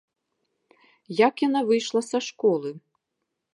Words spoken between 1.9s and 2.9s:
са школы?